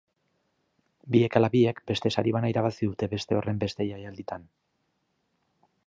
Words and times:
Biek 1.15 1.37
ala 1.39 1.49
biek, 1.55 1.83
beste 1.91 2.11
sari 2.15 2.33
bana 2.37 2.49
irabazi 2.55 2.89
dute 2.91 3.11
beste 3.13 3.39
horrenbeste 3.41 3.89
jaialditan. 3.93 4.49